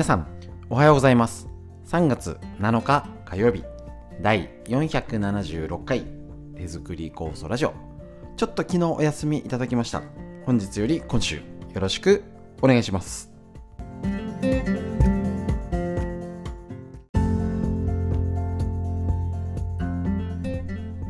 [0.00, 0.26] 皆さん
[0.70, 1.46] おはようございます。
[1.84, 3.64] 3月7日火曜日
[4.22, 6.06] 第476回
[6.56, 7.74] 手作り酵素ラジオ。
[8.38, 10.02] ちょっと昨日お休みいただきました。
[10.46, 11.42] 本日より今週よ
[11.74, 12.24] ろしく
[12.62, 13.30] お願いします。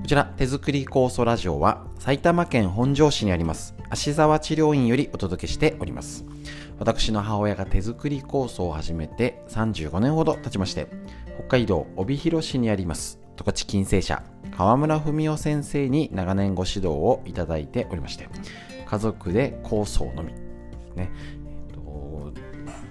[0.03, 6.25] こちら手作り酵素ラジオは埼玉県本庄市にあります芦沢治療院よりお届けしております。
[6.81, 10.89] 私の母親が手作り酵素を始めて35年ほど経ちまして
[11.39, 14.23] 北海道帯広市にあります十勝金星社
[14.57, 18.29] 川村文夫先生に長年ご指導をいただいておりまして
[18.87, 20.33] 家族で酵素を飲み
[20.97, 21.09] ね、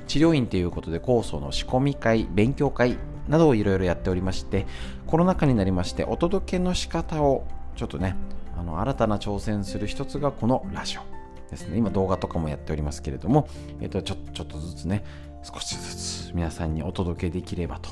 [0.07, 4.67] 治療院ということで酵素の仕込み会勉強会などをいろいろやっておりまして
[5.05, 7.45] コロナ禍になりましてお届けの仕方を
[7.75, 8.15] ちょっとね
[8.57, 11.18] あの新たな挑戦する一つがこのラジオ。
[11.49, 11.77] ですね。
[11.77, 13.47] 今動画とかもやっておりますけれども、
[13.79, 15.03] えー、とちょちょっとずつね
[15.43, 15.95] 少しず
[16.29, 17.89] つ皆さんにお届けできればと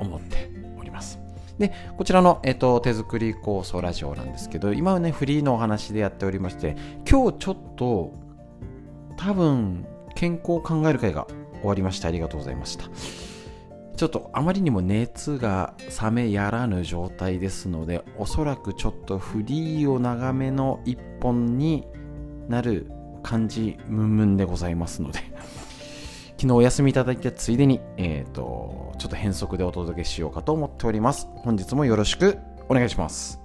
[0.00, 1.18] 思っております。
[1.58, 6.76] でこちらの、えーと、手作り構想ラジオなんですけど今はねフリーのお話でやっておりまして
[7.08, 8.14] 今日ちょっと
[9.16, 11.26] 多分健康を考える会が
[11.58, 12.84] 終わりましてありがとうございました。
[13.96, 21.84] ちょっとあまりにも熱が冷めやらぬ状態ですのでおそらくちょっとフリーを長めの一本に
[22.48, 22.90] なる
[23.22, 25.20] 感じムンムンでございますので
[26.38, 31.28] 昨日お休みいただいてついでに、えっ、ー、と、ちょっと変則でお届けしようかと思っております。
[31.34, 32.38] 本日もよろしく
[32.68, 33.40] お願いします。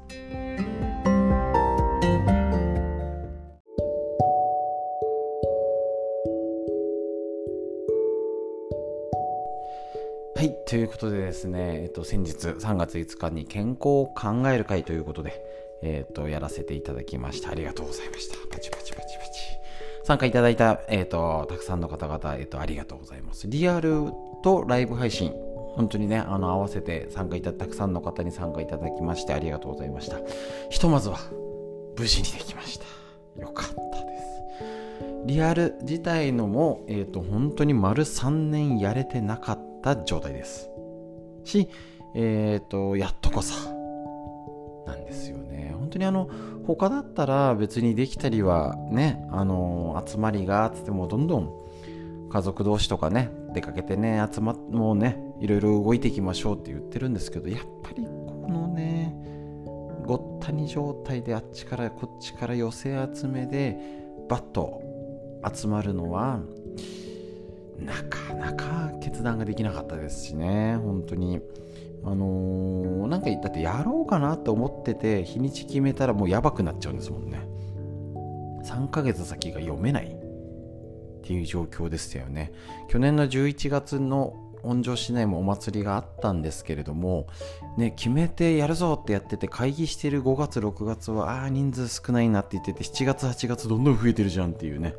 [10.36, 17.52] はい、ということでですね、えっと、先日3月5日に健康を考える会ということで、えっ、ー、と、やらせていただきました。
[17.52, 18.38] ありがとうございました。
[18.48, 19.32] パチパチパチパチ。
[20.04, 23.48] 参加いただいた、えっ、ー、と、たくさんの方々、えっ、ー、と、ありがとうございます。
[23.48, 24.12] リアル
[24.44, 25.34] とライブ配信、
[25.76, 30.18] 本当にね、あの、合わせて参加いたたくさんの方に参加いただきまして、ありがとうございました。
[30.70, 31.20] ひとまずは、
[31.98, 33.42] 無事にできました。
[33.42, 34.24] よかったです。
[35.26, 40.70] リアル自体のも、えっ、と、本当に丸3年やれてなかった状態です。
[41.44, 41.70] し、
[42.16, 43.56] えっ、と、やっとこさ、
[44.86, 45.38] なんですよ
[45.94, 46.30] 当にあの
[46.66, 51.52] 他だったら別にできたりはねあの集まりがつってもどんどん
[52.30, 59.16] 家族同士とかね出かけてね集まっもうねいろいろ動いていきましょうって言ってるんですけどやっぱりこのね
[60.06, 63.78] ごったに状態であっちからこっちから寄せ集めで
[64.30, 64.82] バッと
[65.54, 66.40] 集まるのは
[67.78, 71.42] なかなか決断ができなかったですしね本当に。
[72.06, 77.48] あのー、なんかだってやろうかなと思ってて日にち決めたらもうやばくなっちゃうんですもんね。
[78.66, 80.10] 3ヶ月先が読めないっ
[81.24, 82.52] ていう状況でしたよね。
[82.90, 87.28] 去年の11月の本庄市内もお祭りがあったんですけれども、
[87.78, 94.96] ね、決めてやるぞってやってて会議してる5月6月はああ人数少ないなって言ってて7月8月どんどん増えてるじゃんっていうね。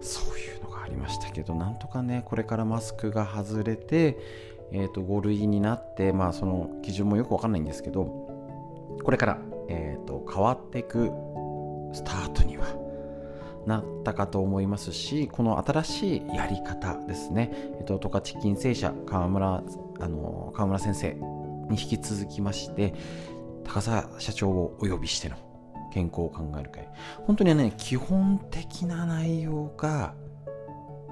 [0.00, 4.18] そういうのがありましたけどなんとかねこれからマスクが外れて
[4.72, 8.04] えーと、5類になって、まあ、その基準もよくわかんないんですけど
[9.02, 9.38] これから、
[9.68, 11.10] えーと、変わっていく
[11.92, 12.66] スタートには
[13.66, 19.62] なったかと思いますしこの新しいやり方ですね、えーと、十勝金星社川村
[20.00, 21.14] あの川村先生
[21.70, 22.94] に引き続きまして
[23.64, 25.36] 高澤社長をお呼びしての
[25.92, 26.88] 健康を考える会。
[27.26, 30.14] 本当にね基本的な内容が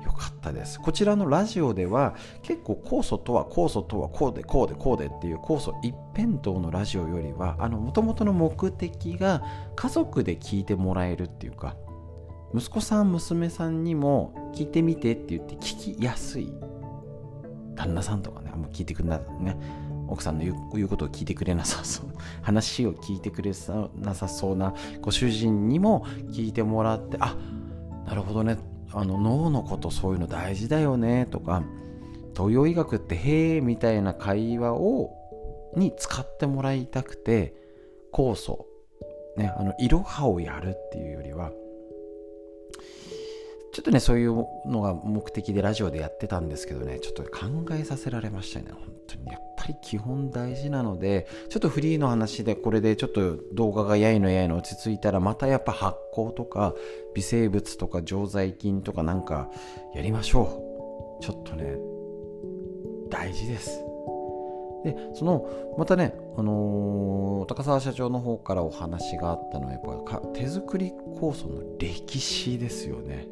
[0.04, 0.80] よかったです。
[0.80, 9.42] こちらのラジオでは結構酵素とは酵素とはこうでこうでこうでっていう酵素一辺倒のラジオよりはあの元々の目的が
[9.76, 11.76] 家族で聞いてもらえるっていうか
[12.54, 16.52] 息子さん娘さんにも聞いてみてって言って聞きやすい。
[17.74, 19.56] 旦那さんとかねあんま聞いてくれなね。
[20.08, 22.06] 奥さんの言う言うことを聞いてくれなさそう。
[22.42, 23.52] 話を聞いてくれ
[24.00, 27.36] なさそうなご主人にも聞いてもらってあ
[28.06, 28.58] なるほどね。
[28.94, 31.62] あの脳のことそういうの大事だよねとか
[32.36, 35.10] 東洋医学ってへえみたいな会話を
[35.76, 37.54] に使ってもらいたくて
[38.12, 38.66] 酵素
[39.36, 41.50] ねあのいろはをやるっていうよりは
[43.72, 47.30] ちょっとねそういうのが目的でラジオでやってたんですけどねちょっと考
[47.72, 49.26] えさせられましたね本当に。
[49.26, 56.74] やっぱり基本大事なのでちょっとフリーの話でこれでちょっと動画がやいのやいの落ち着いたらまたやっぱ発酵とか
[57.14, 59.50] 微生物とか常在菌とかなんか
[59.94, 61.24] やりましょう。
[61.24, 61.76] ちょっとね
[63.08, 63.70] 大事です。
[64.84, 65.48] でその
[65.78, 73.28] またね、あのー、高澤社長の方からお話があったのはやっぱ手作り酵素の歴史ですよね。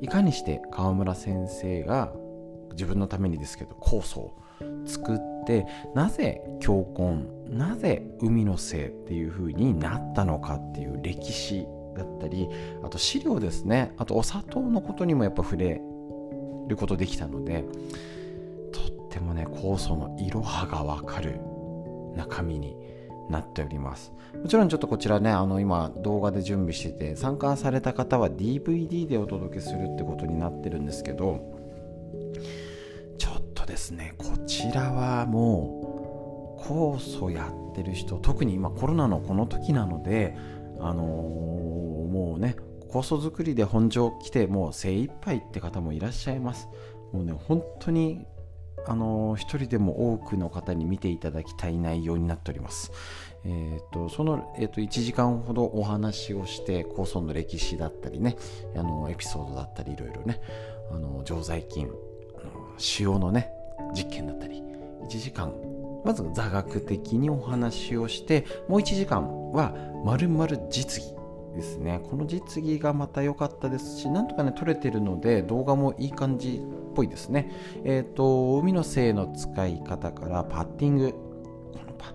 [0.00, 2.12] いかにして川村先生が
[2.72, 4.38] 自分のためにですけど酵素を
[4.86, 11.66] 作ってなぜ強根なぜ海のせいっていう風になったのかっていう歴史
[11.96, 12.48] だったり
[12.82, 13.94] あと飼料ですね。
[13.96, 15.80] あとお砂糖のことにもやっぱ触れ
[16.68, 17.64] ることできたので
[18.72, 21.40] とってもね酵素のいろはがわかる
[22.14, 22.76] 中身に
[23.30, 24.12] なっております。
[24.42, 31.54] もちろんちょっとこちらねあの今動画で準備してて参加された方は DVD でお届けするってことになってるんですけど
[33.18, 40.36] ちょっとですねこちらはもう酵素やってる人特に今コロナのこの時なので
[40.80, 42.56] あのー、もうね
[42.90, 46.68] 酵素作りで本庄来てもう精一杯って方もいらっしゃいます。
[47.12, 48.26] もうね本当に
[48.86, 52.92] あの一人でも多くの方に見ていただきたい内容になっております。
[53.44, 58.36] えーと、その、えーと、1時間ほどお話をして酵素の歴史だったりね
[58.74, 60.40] あのエピソードだったりいろいろね
[60.90, 63.50] あの常在菌あの塩のね
[63.94, 64.62] 実験だったり
[65.04, 65.54] 1時間
[66.04, 69.74] まず座学的にお話をしてもう1時間は
[70.04, 71.14] まるまる実技
[71.54, 76.62] ですねこの実技がまた良かったですしなんとかね撮れてるので動画もいい感じ
[76.96, 77.52] ぽいですね。
[77.84, 81.12] えっ、ー、と海の精の使い方からパッティング。
[81.12, 82.14] このパ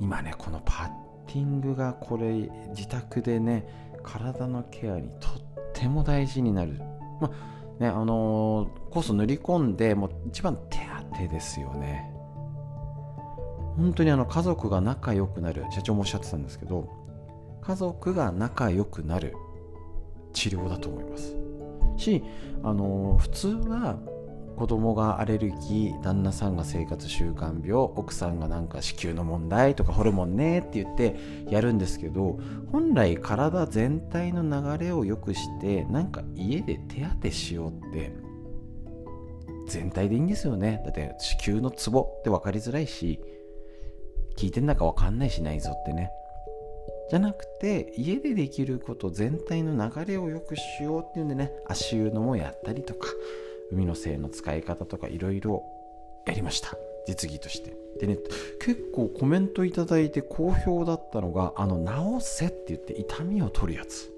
[0.00, 0.88] 今ねこのパッ
[1.26, 3.66] ティングがこれ自宅でね
[4.02, 5.32] 体のケアにとっ
[5.74, 6.80] ても大事になる。
[7.20, 10.78] まあねあのー、コース塗り込んでもう一番手
[11.12, 12.10] 当ですよね。
[13.76, 15.64] 本当にあの家族が仲良くなる。
[15.70, 16.88] 社長もおっしゃってたんですけど
[17.62, 19.34] 家族が仲良くなる
[20.32, 21.36] 治療だと思います。
[21.96, 22.22] し
[22.62, 23.98] あの普通は
[24.60, 31.16] 子供がアレルギー旦那さんが生活習慣病奥さんがなんか子宮の問題とかホルモンねって言って
[31.48, 32.38] やるんですけど
[32.70, 38.12] 本来体全体の流れを良くしてなんか家で手当てしようって
[39.66, 40.82] 全体でいいんですよね。
[40.84, 43.18] だって子宮のツボって分かりづらいし
[44.36, 46.10] 聞いてんだか分かんないし内臓ってね。
[47.08, 53.08] じゃなくて家でできること全体の流れを良くしようっていうんでね足湯のもやったりとか
[53.72, 55.64] 海の精の使い方とかいろいろ
[56.26, 56.74] やりました。
[57.06, 57.76] 実技として。
[57.98, 58.18] でね
[58.60, 61.84] 結構コメントいただいて好評だったのがあの
[62.20, 64.12] 治せって言って痛みを取るやつ。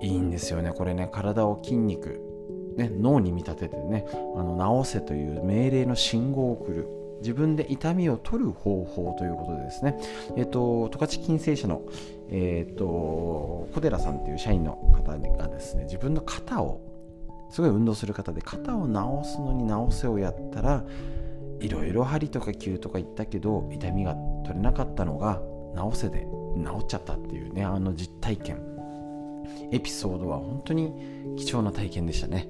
[0.00, 1.08] いいんですよねこれね。
[1.12, 2.20] 体を筋肉
[2.76, 4.04] ね、脳に見立ててね
[4.36, 6.88] あの治せという命令の信号を送る。
[7.20, 9.98] 自分で痛みを取る方法ということでですね、
[10.36, 11.80] えっ、と、十勝金星社の、
[12.28, 16.80] えっ、と、小寺さんという社員の方がですね、自分の肩を、
[17.54, 20.84] すごい運動する方で、肩を治すのに治せをやったら、
[21.60, 25.40] いろいろ針とか灸とか言ったけど、痛みが取れなかったのが、
[25.76, 28.58] 治せで治っちゃったっていうね、あの実体験。
[29.70, 32.48] エピソードは本当に貴重な体験でしたね。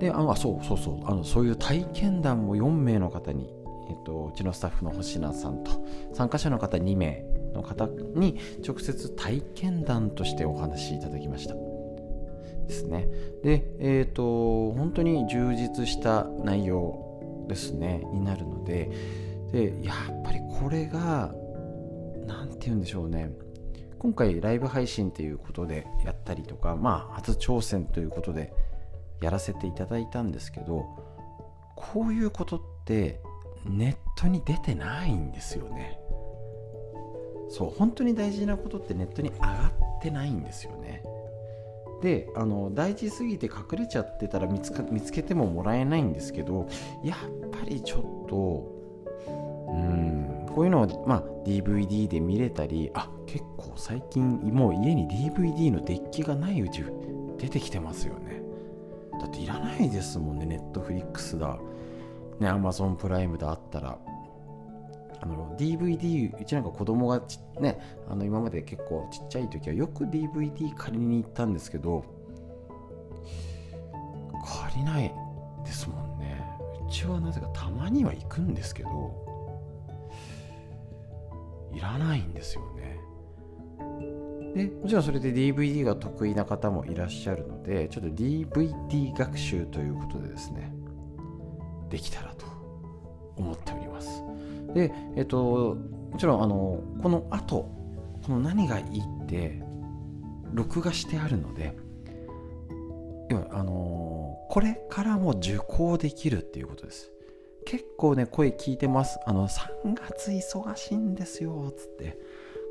[0.00, 3.48] で、ああそうそうそう、あのそういう体験談も4名の方に
[3.88, 5.70] えっと、うちのスタッフの星名さんと
[6.12, 7.24] 参加者の方2名
[7.54, 11.54] の方に直接体験談としてお話しいただきました
[12.68, 13.08] ですね。
[13.42, 18.90] でえっ、ー、と本当に充実した内容ですねになるので。
[19.52, 21.34] でやっぱりこれが
[22.26, 23.30] 何て言うんでしょうね。
[23.98, 28.52] 今回ライブ配信ということでやったりとかまあ初挑戦ということで
[29.20, 30.86] やらせていただいたんですけど
[31.74, 33.20] こういうことって
[33.64, 35.98] ネットに出てないんですよね。
[37.50, 41.02] そう本当に大事なことってネットに上がってないんですよね。
[42.02, 46.68] であの大事すぎて隠れちゃってたら見つか見つけてももらえないんですけど
[47.02, 48.78] やっぱりちょっと
[49.68, 56.84] うんこういうのを、まあ、DVD で見れたりあ結構最近もう家に DVD のデッキがないうち
[57.36, 58.42] 出てきてますよね。
[59.20, 61.58] だっていらないですもんねネットフリックスだ。
[62.40, 63.98] ね、Amazon プライムであったら、
[65.20, 67.22] あの DVD、うちなんか子供が
[67.60, 72.04] ね、あの今まで結構ちっちゃい時はよく DVD 借りに行ったんですけど、
[74.62, 75.12] 借りない
[75.64, 76.42] ですもんね。
[76.86, 79.26] うちはなぜかたまには行くんですけど、
[81.72, 82.98] いらないんですよね。
[84.54, 90.72] でもちろんそれで DVD が得意な方もいらっしゃるので、ちょっと DVD 学習ということでですね、
[91.90, 92.46] できたらと
[93.36, 94.22] 思っております。
[94.78, 95.76] で、えっと、
[96.12, 97.68] もちろんあのこの後
[98.24, 99.60] この何がいいって
[100.52, 101.76] 録画してあるので
[103.28, 107.10] 要はあのこれからも受講できるっていうことです。
[107.66, 109.18] 結構ね声聞いてます。
[109.26, 112.16] あの3月忙しいんですよつって。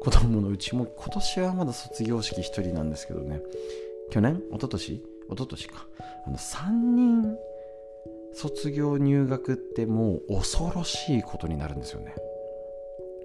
[0.01, 3.41] 子供のうちも今年はまだ卒業式1人なんですけどね。
[4.09, 4.41] 去年？
[4.51, 4.93] 一昨年？
[4.93, 5.87] 一昨年か。
[6.25, 7.37] あの3人
[8.38, 12.13] 卒業入学ってもう恐ろしいことになるんですよね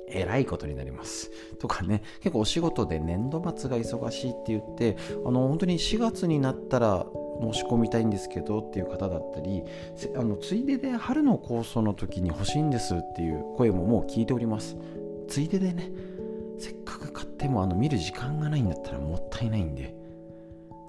[0.08, 1.30] えらいことになります。
[1.58, 7.06] とかね、結構お仕事で年度末が忙しいって言って、あの、本当に4月になったら
[7.40, 9.62] 申し込みたいんですけどっていう方だったり、
[10.16, 14.76] あの、ついでで春の構想の時に欲しいんですっていう声ももう聞いております。
[15.28, 15.90] ついででね、
[16.58, 19.94] せっかく買ってもあの見る時間がないんだったらもったいないんで、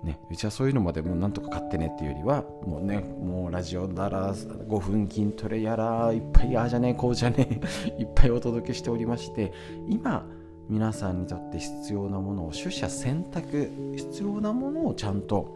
[0.03, 9.53] ね、うちはそういうのまでもうなんとか買ってねっていうよりはもうねもうラジオだら5分筋トレやらいっぱいああじゃねえこうじゃねえ いっぱいお届けしておりまして
[9.87, 10.27] 今
[10.67, 15.55] 皆さんにとって必要なものを取捨選択必要なものをちゃんと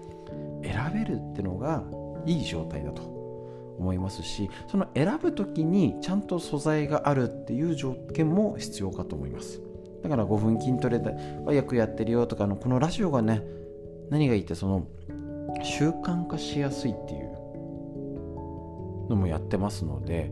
[0.64, 1.84] 選べるってのが
[2.26, 3.02] いい状態だと
[3.78, 9.62] 思いますしその選ぶ時にちゃんと素材があるっていう条件も必要かと思います。
[10.04, 11.00] だから5分筋トレ
[11.44, 13.44] はよくやってるよとかのこのラジオがね
[14.10, 14.88] 何がいいってその
[15.64, 20.32] 習慣化しやすいっていうのもやってますので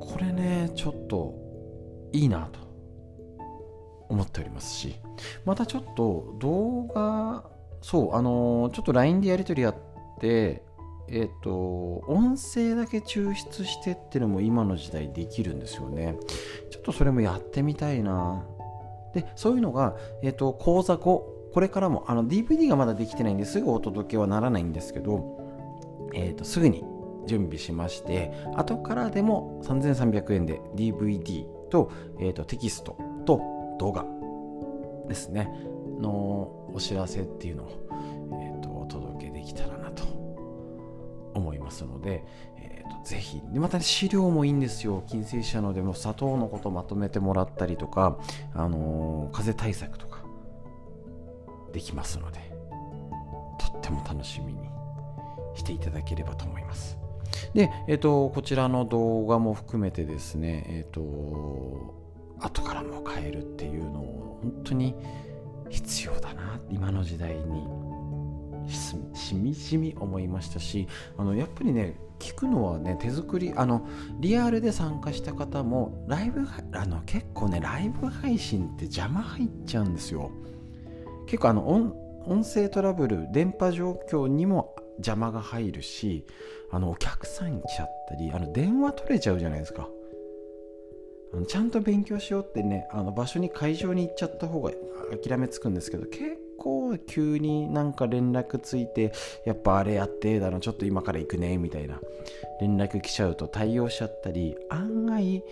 [0.00, 1.34] これねちょっと
[2.12, 2.60] いいなと
[4.08, 4.96] 思っておりますし
[5.44, 7.44] またちょっと動画
[7.80, 9.76] そうあのちょっと LINE でやり取りやっ
[10.20, 10.62] て
[11.08, 16.16] えっ、ー、と音声だけ抽出してってのも今の時代できるんですよね。
[16.70, 18.44] ちょっとそれもやってみたいな。
[19.12, 25.38] でそういうのが、えっ、ー、と講座後これからもあの DVD がまだできてないんですぐお届けはならないんですけど、
[26.14, 26.84] えーと、すぐに
[27.26, 33.40] 準備しまして後からでも3300円で DVD と,、えーと、テキストと
[33.78, 34.04] 動画
[35.08, 35.50] ですね
[36.00, 37.68] のお知らせっていうのを、
[38.32, 40.04] えーと、お届けできたらなと
[41.34, 42.24] 思いますので、
[42.58, 45.02] えー、とぜひでまた、ね、資料もいいんですよ。
[45.06, 48.18] 金星社のでも砂糖のことまとめてもらったりとか、
[48.54, 50.11] あのー、風邪対策とか
[51.72, 52.38] できますので
[53.58, 54.68] とっても楽しみに
[55.54, 56.98] していただければと思います
[57.54, 61.94] で、え、ー、と、こちらの動画も含めてですね、えっ、ー、と、
[62.40, 64.94] 後からも変えるっていうのを本当に
[65.70, 67.66] 必要だな、今の時代に
[69.14, 73.86] しみじみ思いましたし、あの、やっぱりね、聞くのはね、手作り、あの、
[74.20, 80.30] リアルで参加した方も、ライブ、あの、結構ね、ライブ配信って邪魔入っちゃうんですよ。
[81.26, 86.24] 結構あの音声トラブル電波状況にも邪魔が入るし
[86.70, 89.88] あのお客さん来ちゃったりあの電話取れちゃうじゃないですか。
[91.34, 94.70] あのちゃんと勉強しようってねあの場所に会場に行っちゃった方が
[95.24, 99.12] 諦めつくんですけど結構急になんか連絡ついて
[99.46, 102.00] やっぱあれやってだのちょっと今から行くねみたいな
[102.60, 105.42] 連絡来ちゃうと対応しちゃったり案外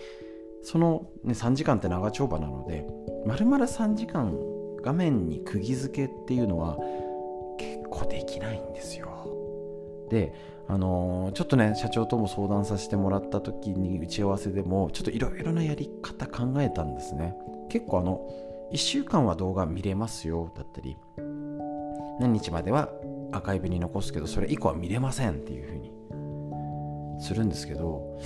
[0.63, 2.85] その、ね、3時間って長丁場なので
[3.25, 4.37] 丸々3時間
[4.83, 6.77] 画面に釘付けっていうのは
[7.57, 9.09] 結構できないんですよ。
[10.09, 10.33] で
[10.67, 17.35] あのー、ちょっとね社長とも相談させてもらった時に打ち合わせでもちょっといろいろなやり方考えたんですね。
[17.69, 18.27] 結構あの
[18.71, 20.97] 1週間は動画見れますよだったり。
[22.19, 22.89] 何日までは
[23.31, 26.01] アーカイブに残すけどそれ以降は見れませんっていう風に。
[27.21, 28.19] するんですけど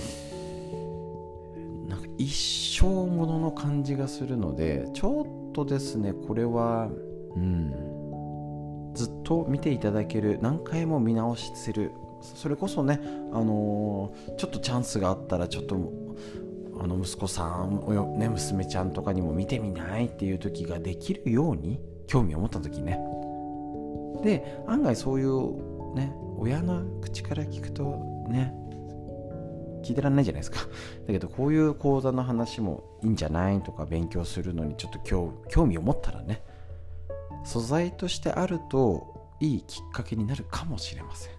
[1.86, 6.12] なんか一生ものの感じがするのでちょっとですね。
[6.12, 6.90] これは
[7.34, 8.92] うん。
[8.94, 11.92] ずっと見ていただける何回も見直しする。
[12.22, 13.00] それこそね、
[13.32, 15.76] あのー、ちょっとチャンスがあったらちょっと
[16.80, 22.98] あの息子さん、ね、娘ちゃんとかにも見てみないっていう時ができるように興味を持った時ね。
[24.22, 28.54] で案外そういうね親の口から聞くとね
[29.86, 30.58] 聞いてらんないじゃないですか。
[31.06, 36.42] だけどこういう講座の話もいいんじゃないとか勉強するのにちょっと興味を持ったらね、
[37.44, 41.32] 素材としてあるといいきっかけになるかもしれません。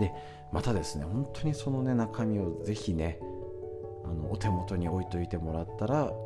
[0.00, 0.12] で、
[0.52, 3.20] またですね、本当にそのね、中身をぜひね、
[4.04, 6.18] あのお手元に置いといてもらったら、こ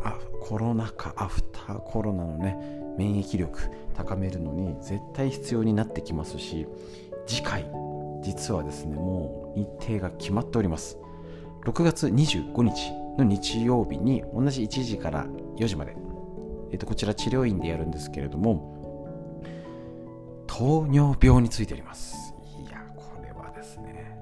[0.00, 2.56] のあコロナ禍、アフターコロナのね、
[2.96, 3.58] 免疫力
[3.94, 6.66] 高めるのに絶対必要になってきますし、
[7.26, 7.68] 次回
[8.22, 10.98] 実はですねもう日程が決まっております。
[11.64, 15.96] 6月25日の日曜日に同じ1時から4時まで、
[16.70, 19.42] えー、とこちら治療院でやるんですけれども
[20.46, 22.34] 糖尿病についております。
[22.60, 24.16] いやこれはですね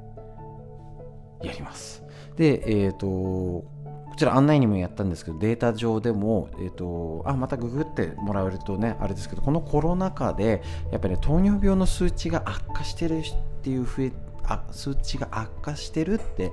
[1.43, 2.03] やります。
[2.37, 3.65] でえっ、ー、と
[4.15, 13.23] こちら案内にもやったんですけど、データ上でも、え、ー、と、あ、またググってもらえるとね、あれですけど、このコロナ禍で、やっぱり、ね、糖尿病の数値が悪化してるっ
[13.63, 14.13] ていう増え
[14.47, 16.53] あ数値が悪化してるって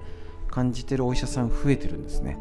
[0.49, 2.37] 感じてるお医者さん増えてるんですね。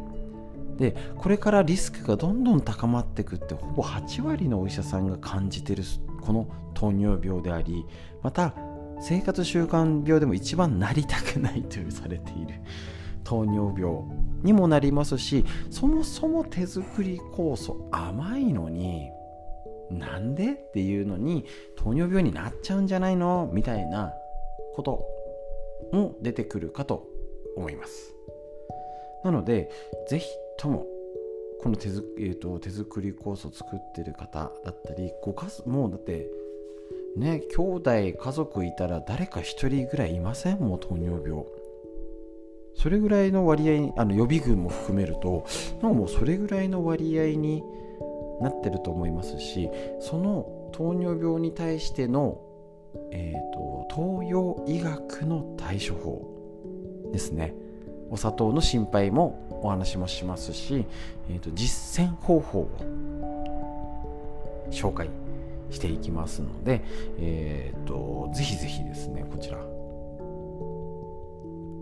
[0.77, 5.83] でこれからリスクがどんどん高まっていくってほぼ8割のお医者さんが感じてる
[6.23, 7.85] この糖尿病であり
[8.23, 8.55] また
[9.03, 12.55] 生活習慣病でも一番なりたくないとされている
[13.25, 14.30] 糖尿病。
[14.43, 19.11] にもなりますしそもそも手作り酵素甘いのに
[19.91, 21.45] なんでっていうのに
[21.77, 24.13] 糖尿病になっちゃうんじゃないのみたいな
[24.75, 25.05] こと
[25.93, 27.09] も出てくるかと
[27.57, 28.15] 思います。
[29.25, 29.71] なので
[30.09, 30.29] ぜひ
[30.59, 30.87] とも
[31.61, 36.27] この手,、えーと、手作り酵素作ってる方だったりご家族もうだって
[37.17, 40.61] ね兄弟家族いたら誰か1人ぐらいいません？
[40.61, 41.45] もう糖尿病。
[42.75, 45.47] それぐらいの割合あの予備軍も含めると
[45.83, 47.63] なんかもうそれぐらいの割合に
[48.41, 49.69] なってると思いますし
[50.01, 52.41] その糖尿病に対しての、
[53.11, 53.87] えーと、
[54.23, 57.55] 東洋医学の対処法ですね。
[58.11, 60.85] お砂糖の心配もお話もしますし、
[61.29, 62.71] えーと、実践方法を
[64.71, 65.09] 紹介
[65.71, 66.83] していきますので、
[67.19, 69.59] えーと、ぜひぜひですねこちら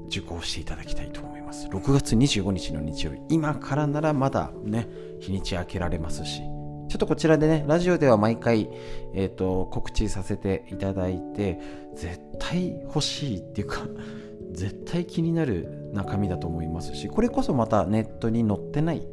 [0.09, 1.69] 受講していただきたいと思います。
[1.69, 3.21] 6月25日の日曜日。
[3.29, 4.89] 今からならまだね
[5.21, 6.43] 日にち開けられますし。
[6.89, 8.71] ちょっとこちらでねラジオでは毎回、
[9.15, 11.61] えーと、告知させていただいて
[11.95, 13.83] 絶対欲しいっていうか
[14.53, 19.07] 絶対気になる中身だと思いますしこれこそまたネットに載ってない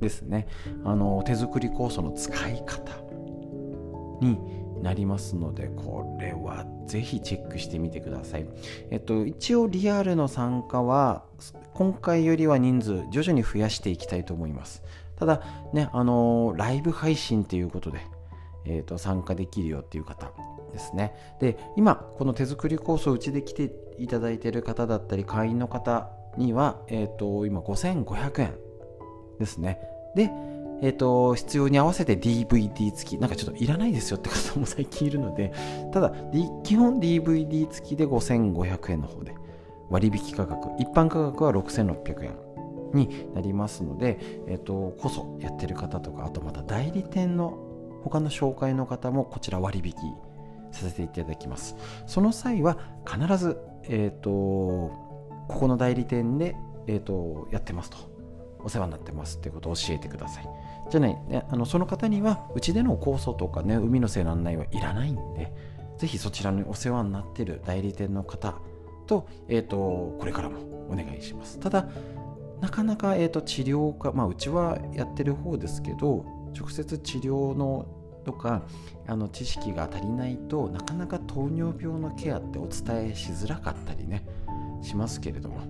[0.00, 0.46] ですね。
[0.84, 2.92] あの手作り酵素の使い方
[4.20, 4.38] に
[4.82, 8.46] なりますのでこれはぜひチェックしてみてください。
[8.90, 11.24] えっと一応リアルの参加は
[11.74, 14.82] 今回よりは人数徐々に増やしていきたいと思います。
[15.16, 15.42] ただ
[15.72, 18.00] ねあのライブ配信ということで、
[18.64, 20.30] えーと、参加できるよっていう方
[20.72, 21.14] ですね。
[21.40, 28.54] で今この手作りコースをうちで来ていただいている方だったり会員の方には、えーと今5500円
[29.38, 29.80] ですね。
[30.14, 30.30] で
[30.82, 33.18] えーと、必要に合わせて DVD 付き。
[33.18, 35.52] なんかちょっといらないですよって方も最近いるので。
[35.92, 36.12] ただ、
[36.62, 39.34] 基本 DVD 付きで5500円の方で。
[39.88, 40.70] 割引価格。
[40.80, 42.46] 一般価格は6600円
[42.92, 47.58] になりますので、えーと、こそやってる方とかあとまた代理店の
[48.02, 49.92] 他の紹介の方もこちら割引
[50.72, 51.76] させていただきます。
[52.06, 58.15] その際は必ず、えーと、ここの代理店で、えーとやってますと。
[58.66, 60.48] お世話になってますってことを教えてください。
[60.90, 65.52] じゃない、ね、あのその方にはうちでの酵素とかね海のせいの案内はいらないんで
[65.98, 68.56] ぜひそちらにお世話になってる代理店の方
[69.06, 70.58] と,、えーと、これからも
[70.90, 71.60] お願いします。
[71.60, 71.88] ただ
[72.60, 76.24] なかなか、えーと、治療か、まあ、うちはやってる方ですけど
[76.58, 77.86] 直接治療の
[78.24, 78.62] とか
[79.06, 84.26] あの知識が足りないとなかなか糖尿病のケアってお伝えしづらかったりね
[84.82, 85.60] しますけれども、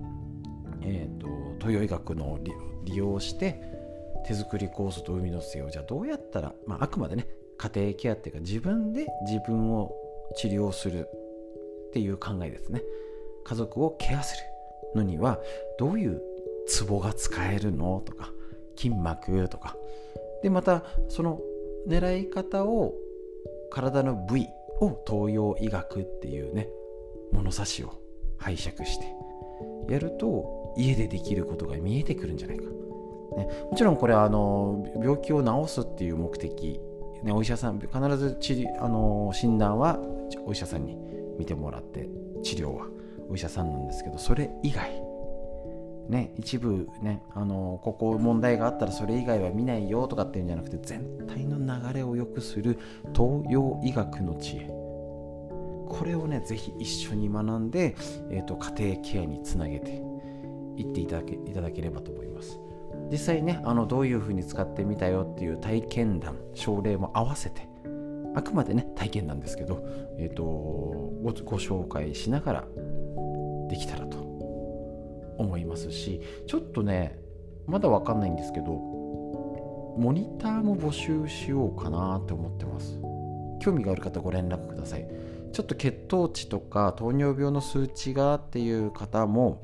[0.81, 1.27] えーと、
[1.59, 2.39] 東洋医学の
[2.83, 3.61] 利用して
[4.25, 9.95] 手作り酵素と海の精をじゃあどうやったら、まあ、あくまでね家庭ケアっていうか自分で自分を
[10.35, 11.07] 治療する
[11.89, 12.81] っていう考えですね。
[13.43, 14.43] 家族をケアする
[14.95, 15.39] のには
[15.79, 16.21] どういう
[16.67, 18.01] ツボが使えるの？
[18.05, 18.31] とか
[18.75, 19.75] 筋膜とか。
[20.43, 21.39] でまたその
[21.87, 22.93] 狙い方を
[23.71, 24.47] 体の部位
[24.81, 26.67] を東洋医学っていうね
[27.31, 27.93] 物差しを
[28.37, 29.07] 拝借して
[29.89, 30.27] やると
[30.75, 36.79] 家でできることが見えてくるんじゃないか、ね、もちろんこれはあの病気を治すっていう目的、
[37.23, 39.99] ね、お医者さん必ず治あの診断は
[40.45, 40.97] お医者さんに
[41.37, 42.09] 見てもらって
[42.43, 42.87] 治療は
[43.29, 45.07] お医者さんなんですけどそれ以外
[46.09, 52.79] ね、一部ね、あのここ問題があったらそれ以外は見ないよとかっていうんじゃなくて全体の流れを良くする
[53.13, 54.67] 東洋医学の知恵。
[55.89, 57.95] これをねぜひ一緒に学んで、
[58.29, 60.01] えーと、家庭ケアにつなげて
[60.77, 62.59] いっていただけいただければと思います。
[63.11, 67.67] 実際ねあのどういうふうに使ってみたよっていう体験談症例も合わせて
[68.35, 69.83] あくまでね体験なんですけど、
[70.17, 72.67] えーと、ごご紹介しながら
[73.69, 74.17] できたらと
[75.37, 77.19] 思いますしちょっとね
[77.65, 78.71] まだわかんないんですけど
[79.97, 82.99] モニターも募集しようかなって思ってます。
[83.59, 85.07] 興味がある方ご連絡ください。
[85.51, 89.63] ちょっと血糖値とか糖尿病の数値がっていう方も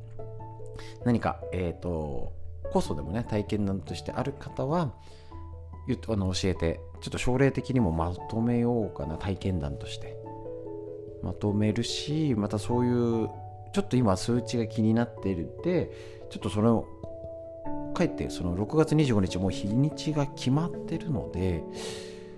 [1.05, 2.33] 何か、えっ、ー、と、
[2.73, 4.93] 酵素でもね、体験談としてある方は、
[6.07, 10.17] あの教えて、ちょっと症例的にもまとめようかな、体験談として。
[11.21, 13.29] まとめるし、またそういう、
[13.73, 15.91] ちょっと今数値が気になっているんで、
[16.29, 16.85] ちょっとそれを、
[17.93, 21.63] かえってその6月25日もう日にちが決まってるので、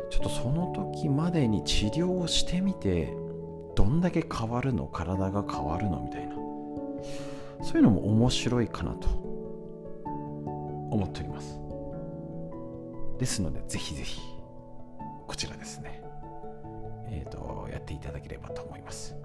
[0.09, 3.15] ちょっとその時までに治療をしてみて、
[3.75, 6.35] どんだけ変わるの体が変わるのみたいな
[7.61, 9.07] そういうのも面白いかなと
[10.91, 11.59] 思っております。
[13.19, 14.19] ですのでぜひぜひ
[15.27, 16.03] こちらですね。
[17.07, 19.15] えっ、ー、とやっていただければと思います。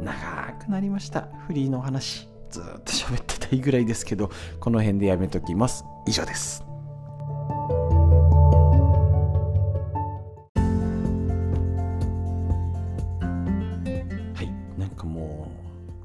[0.00, 1.28] 長くなりました。
[1.46, 2.28] フリーの話。
[2.50, 4.30] ずっと喋ってたいぐらいですけど
[4.60, 5.84] この辺でやめときます。
[6.06, 6.71] 以上です。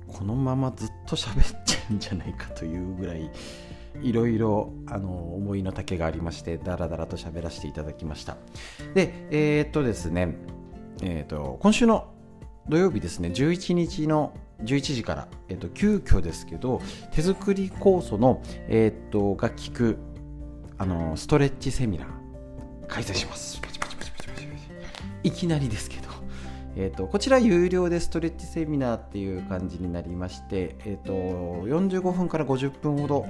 [0.07, 3.29] このままずっと喋っちゃうんじゃないかというぐらい
[4.01, 8.37] いろいろあの思いの丈がありましてダラダラと喋らせていただきました。
[8.93, 10.35] でえー、っとですね
[11.01, 12.13] えー、っと今週の
[12.69, 19.97] 土曜日ですね11日の11時から、えー、と急遽ですけど手作り酵素の、えー、とが効く
[20.77, 23.61] あのストレッチセミナー開催します。
[25.23, 26.06] いきなりですけど、
[26.79, 31.13] えーと、こちら有料でストレッチセミナーっていう感じになりまして、えーと
[31.67, 33.25] 45分から50分ほど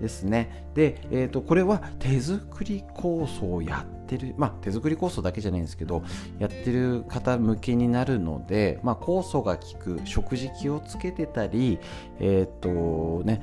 [0.00, 0.64] ですね。
[0.74, 6.02] で、えーと、これは手作り酵素をやってる、まあ、手作り酵素だけじゃないんですけど、
[6.38, 11.78] やってる方向けになるので、まあ、酵素が効く食事気をつけてたり、
[12.20, 13.42] えっ、ー、とね、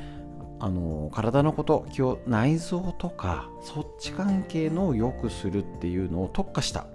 [0.60, 6.88] あの体のこと気を内臓とかそっち関係のを良くするっていうのを特化した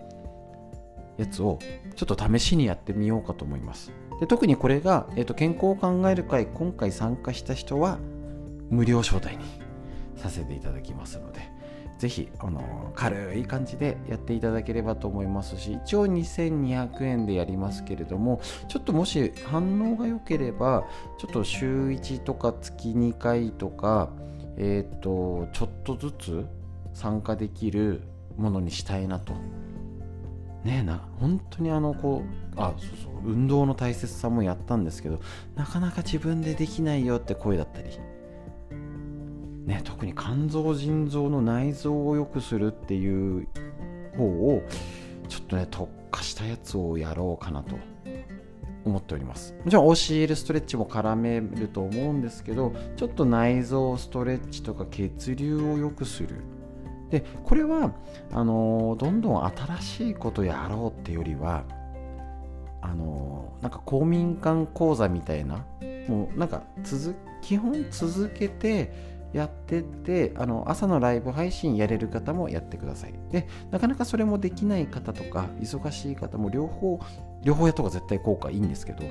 [1.20, 1.58] やつを
[1.94, 7.98] ちょっと試しにやってみようかと思いますで特にこれが、えーと健康を考える会今回参加した人は
[8.70, 9.44] 無料招待に
[10.16, 11.40] させていただきますので、
[11.98, 20.84] ぜひあの軽い感じでやっていただければと思いますし、一応2200円でやりますけれども、ちょっともし反応が良ければ、
[21.18, 24.10] ちょっと週1とか月2回とか、
[24.56, 26.46] えっ、ー、と、ちょっとずつ
[26.94, 28.02] 参加できる
[28.36, 29.34] ものにしたいなと。
[30.64, 35.20] ねな、本当にあの、こう、あ、そうそう、運動の大切さもやったんですけど、
[35.54, 37.90] なかなか自分でできないよって声だったり、
[39.66, 43.46] ね、特に肝臓腎臓の内臓を良くするっていう
[44.16, 44.62] 方を
[45.28, 47.76] ちょっとね特化したやつをやろうかなと。
[48.84, 49.54] 思っております。
[49.64, 56.36] もちろん OCL ストレッチも絡めると思うんですけどちょっと内臓ストレッチとか血流を良くする。
[57.10, 57.92] でこれは
[58.32, 61.64] あのどんどん新しいことやろうってよりは
[62.80, 65.64] あのなんか公民館講座みたいな
[66.08, 68.92] もうなんか続基本続けて
[69.32, 73.14] やってってあの朝のライブ配信やれる方もやってください。
[73.30, 76.98] でなかなかそれもできない方とか忙しい方も両方
[77.44, 79.04] 両方やった方が絶対効果いいんですけど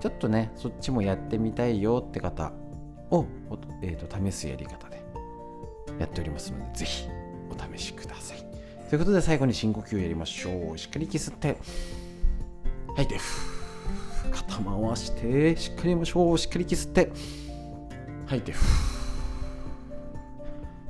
[0.00, 2.52] ちょっとねそっちもやってみたいよって方
[3.10, 3.26] を、
[3.82, 4.88] えーと、試すやり方
[5.98, 7.08] やっておりますのでぜひ
[7.50, 8.38] お試しください。
[8.88, 10.78] ということで最後に深呼吸やりましょう。
[10.78, 11.56] しっかり息吸って
[12.88, 13.06] 吐い。
[13.06, 13.18] て
[14.30, 16.38] 肩回してしっかりやりましょう。
[16.38, 17.10] しっかり息吸って
[18.26, 18.40] 吐い。
[18.40, 18.52] て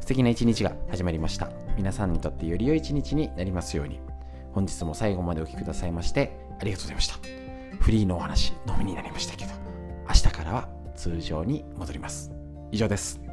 [0.01, 1.51] 素敵な一日が始まりました。
[1.77, 4.01] 皆さんにとってより良い一日になりますように。
[4.53, 7.17] 本日も最後までお聴きくださいましてありがとうございました。
[7.81, 9.51] フリーのお話のみになりましたけど
[10.07, 12.31] 明日からは通常に戻ります。
[12.71, 13.24] 以上です。